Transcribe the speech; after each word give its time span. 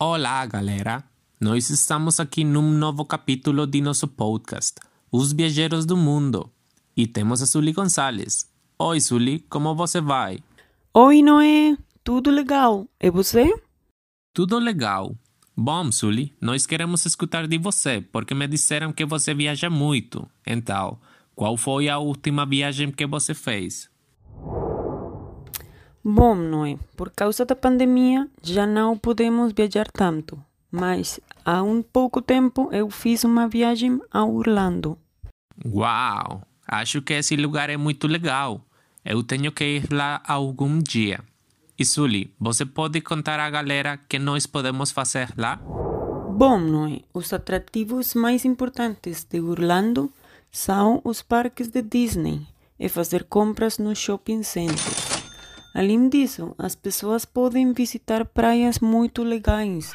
Olá, 0.00 0.46
galera! 0.46 1.02
Nós 1.40 1.70
estamos 1.70 2.20
aqui 2.20 2.44
num 2.44 2.70
novo 2.70 3.04
capítulo 3.04 3.66
de 3.66 3.80
nosso 3.80 4.06
podcast, 4.06 4.76
Os 5.10 5.32
Viajeros 5.32 5.84
do 5.84 5.96
Mundo. 5.96 6.48
E 6.96 7.04
temos 7.04 7.42
a 7.42 7.46
Sully 7.46 7.72
Gonçalves. 7.72 8.48
Oi, 8.78 9.00
Sully, 9.00 9.40
como 9.50 9.74
você 9.74 10.00
vai? 10.00 10.38
Oi, 10.94 11.20
Noé. 11.20 11.76
Tudo 12.04 12.30
legal. 12.30 12.86
E 13.00 13.10
você? 13.10 13.52
Tudo 14.32 14.60
legal. 14.60 15.16
Bom, 15.56 15.90
Sully, 15.90 16.32
nós 16.40 16.64
queremos 16.64 17.04
escutar 17.04 17.48
de 17.48 17.58
você, 17.58 18.00
porque 18.00 18.34
me 18.34 18.46
disseram 18.46 18.92
que 18.92 19.04
você 19.04 19.34
viaja 19.34 19.68
muito. 19.68 20.30
Então, 20.46 20.96
qual 21.34 21.56
foi 21.56 21.88
a 21.88 21.98
última 21.98 22.46
viagem 22.46 22.92
que 22.92 23.04
você 23.04 23.34
fez? 23.34 23.90
Bom, 26.10 26.34
Noé, 26.34 26.78
por 26.96 27.10
causa 27.10 27.44
da 27.44 27.54
pandemia 27.54 28.26
já 28.42 28.66
não 28.66 28.96
podemos 28.96 29.52
viajar 29.52 29.90
tanto, 29.92 30.42
mas 30.72 31.20
há 31.44 31.62
um 31.62 31.82
pouco 31.82 32.22
tempo 32.22 32.70
eu 32.72 32.88
fiz 32.88 33.24
uma 33.24 33.46
viagem 33.46 34.00
a 34.10 34.24
Orlando. 34.24 34.96
Uau! 35.66 36.40
Acho 36.66 37.02
que 37.02 37.12
esse 37.12 37.36
lugar 37.36 37.68
é 37.68 37.76
muito 37.76 38.06
legal. 38.06 38.64
Eu 39.04 39.22
tenho 39.22 39.52
que 39.52 39.64
ir 39.64 39.92
lá 39.92 40.22
algum 40.26 40.78
dia. 40.78 41.20
E 41.78 41.84
Sully, 41.84 42.32
você 42.40 42.64
pode 42.64 43.02
contar 43.02 43.38
à 43.38 43.50
galera 43.50 43.98
que 43.98 44.18
nós 44.18 44.46
podemos 44.46 44.90
fazer 44.90 45.28
lá? 45.36 45.56
Bom, 45.56 46.58
Noé, 46.58 47.02
os 47.12 47.34
atrativos 47.34 48.14
mais 48.14 48.46
importantes 48.46 49.24
de 49.24 49.42
Orlando 49.42 50.10
são 50.50 51.02
os 51.04 51.20
parques 51.20 51.68
de 51.68 51.82
Disney 51.82 52.46
e 52.80 52.88
fazer 52.88 53.24
compras 53.24 53.76
nos 53.76 53.98
shopping 53.98 54.42
centers. 54.42 55.07
Além 55.78 56.08
disso, 56.08 56.56
as 56.58 56.74
pessoas 56.74 57.24
podem 57.24 57.72
visitar 57.72 58.24
praias 58.24 58.80
muito 58.80 59.22
legais, 59.22 59.92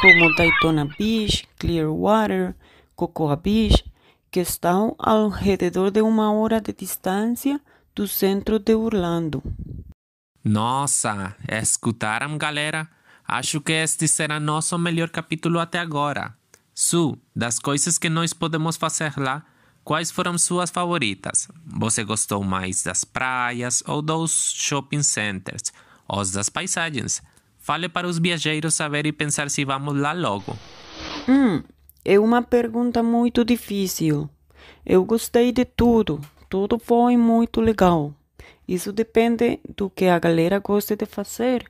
como 0.00 0.34
Daytona 0.34 0.86
Beach, 0.98 1.46
Clearwater, 1.58 2.54
Cocoa 2.96 3.36
Beach, 3.36 3.84
que 4.30 4.40
estão 4.40 4.96
ao 4.98 5.28
redor 5.28 5.90
de 5.90 6.00
uma 6.00 6.32
hora 6.32 6.62
de 6.62 6.72
distância 6.72 7.60
do 7.94 8.08
centro 8.08 8.58
de 8.58 8.74
Orlando. 8.74 9.42
Nossa, 10.42 11.36
escutaram, 11.46 12.38
galera? 12.38 12.88
Acho 13.22 13.60
que 13.60 13.72
este 13.72 14.08
será 14.08 14.40
nosso 14.40 14.78
melhor 14.78 15.10
capítulo 15.10 15.58
até 15.60 15.78
agora. 15.78 16.34
Su, 16.74 17.18
das 17.36 17.58
coisas 17.58 17.98
que 17.98 18.08
nós 18.08 18.32
podemos 18.32 18.78
fazer 18.78 19.12
lá, 19.18 19.44
quais 19.88 20.10
foram 20.10 20.36
suas 20.36 20.68
favoritas? 20.68 21.48
Você 21.64 22.04
gostou 22.04 22.44
mais 22.44 22.82
das 22.82 23.04
praias 23.04 23.82
ou 23.86 24.02
dos 24.02 24.52
shopping 24.54 25.02
centers? 25.02 25.72
Ou 26.06 26.22
das 26.26 26.50
paisagens? 26.50 27.22
Fale 27.56 27.88
para 27.88 28.06
os 28.06 28.18
viajeros 28.18 28.74
saber 28.74 29.06
e 29.06 29.12
pensar 29.12 29.48
se 29.48 29.64
vamos 29.64 29.96
lá 29.96 30.12
logo. 30.12 30.54
Hum, 31.26 31.62
é 32.04 32.18
uma 32.18 32.42
pergunta 32.42 33.02
muito 33.02 33.42
difícil. 33.46 34.28
Eu 34.84 35.06
gostei 35.06 35.52
de 35.52 35.64
tudo. 35.64 36.20
Tudo 36.50 36.78
foi 36.78 37.16
muito 37.16 37.62
legal. 37.62 38.12
Isso 38.68 38.92
depende 38.92 39.58
do 39.74 39.88
que 39.88 40.04
a 40.04 40.18
galera 40.18 40.58
goste 40.58 40.96
de 40.96 41.06
fazer, 41.06 41.64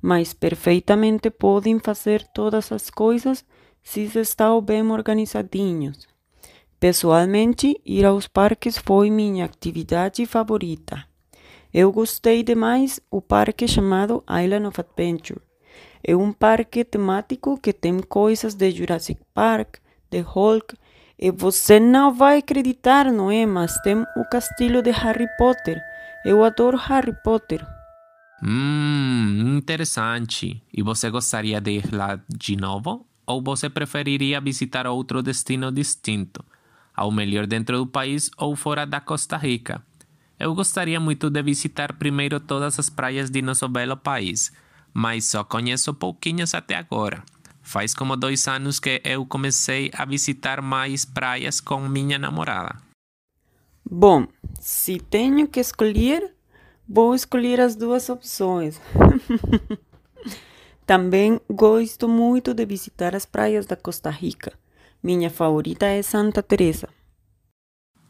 mas 0.00 0.32
perfeitamente 0.32 1.28
podem 1.28 1.80
fazer 1.80 2.22
todas 2.32 2.70
as 2.70 2.88
coisas 2.88 3.44
se 3.82 4.02
estão 4.14 4.60
bem 4.60 4.88
organizadinhos. 4.88 6.13
Pessoalmente, 6.78 7.80
ir 7.84 8.04
aos 8.04 8.28
parques 8.28 8.76
foi 8.76 9.10
minha 9.10 9.44
atividade 9.44 10.26
favorita. 10.26 11.04
Eu 11.72 11.90
gostei 11.90 12.42
demais 12.42 13.00
o 13.10 13.20
parque 13.20 13.66
chamado 13.66 14.22
Island 14.30 14.66
of 14.66 14.80
Adventure. 14.80 15.40
É 16.06 16.14
um 16.14 16.32
parque 16.32 16.84
temático 16.84 17.58
que 17.58 17.72
tem 17.72 17.98
coisas 18.00 18.54
de 18.54 18.70
Jurassic 18.70 19.20
Park, 19.32 19.76
de 20.10 20.20
Hulk, 20.20 20.76
e 21.18 21.30
você 21.30 21.80
não 21.80 22.12
vai 22.12 22.38
acreditar, 22.38 23.10
não 23.10 23.30
é? 23.30 23.46
Mas 23.46 23.80
tem 23.82 24.04
o 24.16 24.24
castelo 24.30 24.82
de 24.82 24.90
Harry 24.90 25.26
Potter. 25.38 25.80
Eu 26.24 26.44
adoro 26.44 26.76
Harry 26.76 27.14
Potter. 27.24 27.64
Hum, 28.42 29.56
interessante. 29.56 30.62
E 30.72 30.82
você 30.82 31.08
gostaria 31.08 31.60
de 31.60 31.70
ir 31.72 31.94
lá 31.94 32.20
de 32.28 32.56
novo? 32.56 33.06
Ou 33.26 33.42
você 33.42 33.70
preferiria 33.70 34.40
visitar 34.40 34.86
outro 34.86 35.22
destino 35.22 35.72
distinto? 35.72 36.44
Ao 36.94 37.10
melhor 37.10 37.46
dentro 37.46 37.78
do 37.78 37.86
país 37.86 38.30
ou 38.36 38.54
fora 38.54 38.86
da 38.86 39.00
Costa 39.00 39.36
Rica? 39.36 39.82
Eu 40.38 40.54
gostaria 40.54 41.00
muito 41.00 41.28
de 41.30 41.42
visitar 41.42 41.92
primeiro 41.94 42.38
todas 42.38 42.78
as 42.78 42.88
praias 42.88 43.30
de 43.30 43.42
nosso 43.42 43.68
belo 43.68 43.96
país, 43.96 44.52
mas 44.92 45.24
só 45.24 45.42
conheço 45.42 45.92
pouquinhas 45.94 46.54
até 46.54 46.76
agora. 46.76 47.22
Faz 47.62 47.94
como 47.94 48.16
dois 48.16 48.46
anos 48.46 48.78
que 48.78 49.00
eu 49.04 49.24
comecei 49.26 49.90
a 49.94 50.04
visitar 50.04 50.60
mais 50.60 51.04
praias 51.04 51.60
com 51.60 51.80
minha 51.88 52.18
namorada. 52.18 52.76
Bom, 53.90 54.26
se 54.60 54.98
tenho 54.98 55.48
que 55.48 55.60
escolher, 55.60 56.34
vou 56.88 57.14
escolher 57.14 57.60
as 57.60 57.74
duas 57.74 58.08
opções. 58.08 58.80
Também 60.86 61.40
gosto 61.50 62.08
muito 62.08 62.52
de 62.52 62.66
visitar 62.66 63.16
as 63.16 63.24
praias 63.24 63.66
da 63.66 63.76
Costa 63.76 64.10
Rica. 64.10 64.52
Minha 65.04 65.28
favorita 65.28 65.84
é 65.84 66.00
Santa 66.00 66.42
Teresa. 66.42 66.88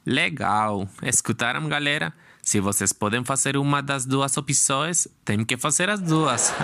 Legal! 0.06 0.88
Escutaram, 1.02 1.68
galera? 1.68 2.14
Se 2.40 2.60
vocês 2.60 2.92
podem 2.92 3.24
fazer 3.24 3.56
uma 3.56 3.82
das 3.82 4.06
duas 4.06 4.36
opções, 4.36 5.08
tem 5.24 5.44
que 5.44 5.56
fazer 5.56 5.90
as 5.90 6.00
duas. 6.00 6.54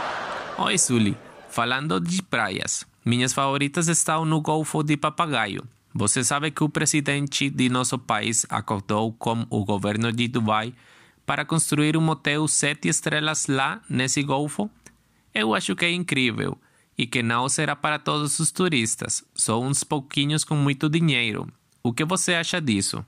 Oi, 0.58 0.76
Sully. 0.76 1.16
Falando 1.48 1.98
de 1.98 2.22
praias, 2.22 2.84
minhas 3.02 3.32
favoritas 3.32 3.88
estão 3.88 4.26
no 4.26 4.42
Golfo 4.42 4.82
de 4.82 4.94
Papagaio. 4.94 5.66
Você 5.94 6.22
sabe 6.22 6.50
que 6.50 6.62
o 6.62 6.68
presidente 6.68 7.48
de 7.48 7.70
nosso 7.70 7.98
país 7.98 8.44
acordou 8.50 9.14
com 9.14 9.46
o 9.48 9.64
governo 9.64 10.12
de 10.12 10.28
Dubai 10.28 10.74
para 11.24 11.46
construir 11.46 11.96
um 11.96 12.06
hotel 12.10 12.46
sete 12.46 12.88
estrelas 12.88 13.46
lá 13.46 13.80
nesse 13.88 14.22
golfo? 14.22 14.68
Eu 15.34 15.54
acho 15.54 15.74
que 15.74 15.86
é 15.86 15.90
incrível 15.90 16.58
e 16.98 17.06
que 17.06 17.22
não 17.22 17.48
será 17.48 17.76
para 17.76 17.98
todos 17.98 18.40
os 18.40 18.50
turistas, 18.50 19.24
só 19.34 19.60
uns 19.60 19.84
pouquinhos 19.84 20.44
com 20.44 20.56
muito 20.56 20.90
dinheiro. 20.90 21.46
O 21.82 21.92
que 21.92 22.04
você 22.04 22.34
acha 22.34 22.60
disso? 22.60 23.06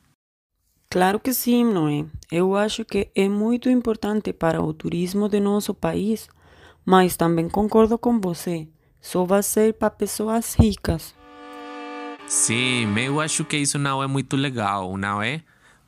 Claro 0.89 1.19
que 1.21 1.35
sim, 1.35 1.65
Noé. 1.65 2.07
Eu 2.31 2.57
acho 2.57 2.85
que 2.85 3.11
é 3.15 3.29
muito 3.29 3.69
importante 3.69 4.33
para 4.33 4.63
o 4.63 4.73
turismo 4.73 5.29
de 5.29 5.41
nosso 5.41 5.75
país 5.75 6.29
mas 6.85 7.17
também 7.17 7.49
concordo 7.49 7.99
com 7.99 8.21
você. 8.21 8.69
Só 9.01 9.25
vai 9.25 9.43
ser 9.43 9.75
para 9.75 9.91
pessoas 9.91 10.55
ricas. 10.55 11.15
Sim, 12.27 12.97
eu 12.99 13.21
acho 13.21 13.45
que 13.45 13.57
isso 13.57 13.79
não 13.79 14.03
é 14.03 14.07
muito 14.07 14.37
legal, 14.37 14.97
não 14.97 15.23
é? 15.23 15.43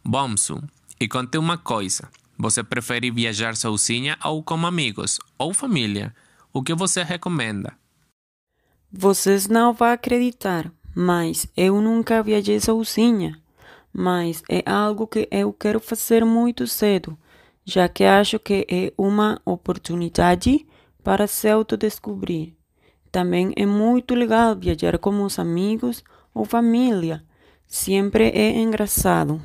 Bom, 0.04 0.36
Su, 0.36 0.62
e 0.98 1.06
conte 1.06 1.38
uma 1.38 1.58
coisa. 1.58 2.08
Você 2.38 2.64
prefere 2.64 3.10
viajar 3.10 3.56
sozinha 3.56 4.18
ou 4.24 4.42
com 4.42 4.66
amigos 4.66 5.20
ou 5.38 5.54
família? 5.54 6.14
O 6.52 6.62
que 6.62 6.74
você 6.74 7.02
recomenda? 7.02 7.76
Vocês 8.94 9.48
não 9.48 9.72
vão 9.72 9.88
acreditar, 9.88 10.70
mas 10.94 11.46
eu 11.56 11.80
nunca 11.80 12.22
viajei 12.22 12.60
sozinha. 12.60 13.40
Mas 13.90 14.42
é 14.50 14.62
algo 14.70 15.06
que 15.06 15.26
eu 15.30 15.50
quero 15.50 15.80
fazer 15.80 16.24
muito 16.26 16.66
cedo, 16.66 17.16
já 17.64 17.88
que 17.88 18.04
acho 18.04 18.38
que 18.38 18.66
é 18.70 18.92
uma 18.98 19.40
oportunidade 19.46 20.66
para 21.02 21.26
se 21.26 21.48
autodescobrir. 21.48 22.54
Também 23.10 23.52
é 23.56 23.64
muito 23.64 24.14
legal 24.14 24.54
viajar 24.54 24.98
com 24.98 25.22
os 25.22 25.38
amigos 25.38 26.04
ou 26.34 26.44
família. 26.44 27.24
Sempre 27.66 28.24
é 28.24 28.60
engraçado. 28.60 29.40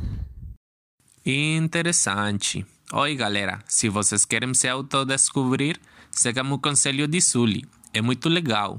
Interessante. 1.26 2.66
Oi, 2.94 3.16
galera. 3.16 3.64
Se 3.66 3.88
vocês 3.88 4.26
querem 4.26 4.54
se 4.54 4.68
autodescobrir, 4.68 5.80
sigam 6.12 6.52
o 6.52 6.60
conselho 6.60 7.08
de 7.08 7.22
Sully. 7.22 7.66
É 7.94 8.02
muito 8.02 8.28
legal. 8.30 8.78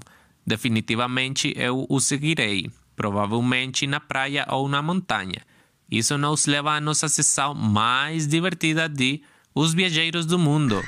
Definitivamente 0.48 1.52
eu 1.56 1.84
o 1.90 2.00
seguirei. 2.00 2.70
Provavelmente 2.96 3.86
na 3.86 4.00
praia 4.00 4.46
ou 4.48 4.66
na 4.66 4.80
montanha. 4.80 5.42
Isso 5.90 6.16
nos 6.16 6.46
leva 6.46 6.72
à 6.72 6.80
nossa 6.80 7.06
sessão 7.06 7.54
mais 7.54 8.26
divertida 8.26 8.88
de 8.88 9.22
Os 9.54 9.74
Viajeiros 9.74 10.24
do 10.24 10.38
Mundo. 10.38 10.82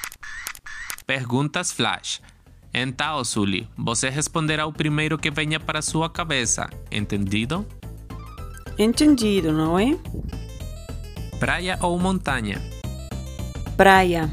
Perguntas 1.07 1.71
Flash. 1.71 2.23
Então, 2.73 3.23
Sully, 3.23 3.69
você 3.77 4.09
responderá 4.09 4.67
o 4.67 4.73
primeiro 4.73 5.19
que 5.19 5.31
venha 5.31 5.61
para 5.61 5.83
sua 5.83 6.09
cabeça, 6.09 6.71
entendido? 6.91 7.67
Entendido, 8.79 9.53
não 9.53 9.79
é? 9.79 9.99
Praia 11.39 11.79
ou 11.83 11.99
montanha? 11.99 12.63
Praia. 13.77 14.31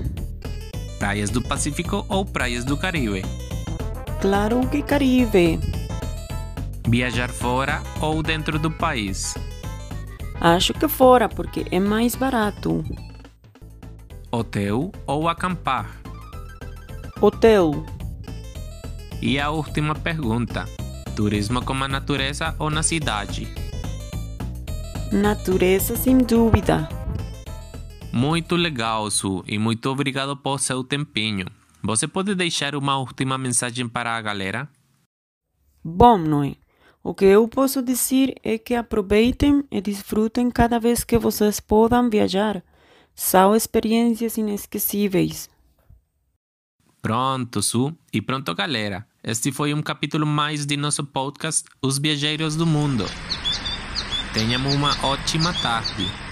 Praias 1.00 1.30
do 1.30 1.42
Pacífico 1.42 2.06
ou 2.08 2.26
praias 2.26 2.64
do 2.64 2.78
Caribe? 2.78 3.47
Claro 4.22 4.68
que 4.68 4.82
Caribe. 4.82 5.60
Viajar 6.88 7.30
fora 7.30 7.84
ou 8.02 8.24
dentro 8.24 8.58
do 8.58 8.72
país? 8.72 9.36
Acho 10.42 10.74
que 10.74 10.88
fora, 10.88 11.30
porque 11.30 11.66
é 11.70 11.80
mais 11.80 12.16
barato. 12.16 12.84
Hotel 14.32 14.92
ou 15.06 15.30
acampar? 15.30 16.02
Hotel. 17.22 17.86
E 19.22 19.40
a 19.40 19.52
última 19.52 19.94
pergunta: 19.94 20.66
turismo 21.16 21.64
com 21.64 21.74
a 21.84 21.88
natureza 21.88 22.56
ou 22.58 22.72
na 22.72 22.82
cidade? 22.82 23.48
Natureza, 25.12 25.96
sem 25.96 26.18
dúvida. 26.18 26.90
Muito 28.12 28.56
legal, 28.56 29.12
Su, 29.12 29.44
e 29.48 29.60
muito 29.60 29.90
obrigado 29.92 30.36
por 30.36 30.60
seu 30.60 30.84
tempinho. 30.84 31.46
Você 31.84 32.08
pode 32.08 32.36
deixar 32.36 32.76
uma 32.76 32.98
última 32.98 33.38
mensagem 33.38 33.88
para 33.88 34.16
a 34.16 34.22
galera? 34.22 34.70
Bom, 35.84 36.18
Noé, 36.18 36.56
o 37.04 37.14
que 37.14 37.26
eu 37.26 37.48
posso 37.48 37.82
dizer 37.82 38.36
é 38.44 38.58
que 38.58 38.76
aproveitem 38.76 39.64
e 39.72 39.80
desfrutem 39.80 40.52
cada 40.52 40.80
vez 40.80 41.04
que 41.04 41.18
vocês 41.18 41.60
podam 41.60 42.10
viajar. 42.10 42.64
São 43.16 43.56
experiências 43.56 44.38
inesquecíveis. 44.38 45.50
Pronto, 47.02 47.62
Su. 47.62 47.96
E 48.12 48.22
pronto, 48.22 48.54
galera. 48.54 49.08
Este 49.24 49.52
foi 49.52 49.74
um 49.74 49.82
capítulo 49.82 50.26
mais 50.26 50.66
de 50.66 50.76
nosso 50.76 51.06
podcast 51.06 51.64
Os 51.82 51.98
Viajeiros 51.98 52.56
do 52.56 52.66
Mundo. 52.66 53.06
Tenham 54.34 54.70
uma 54.70 54.92
ótima 55.06 55.54
tarde. 55.54 56.27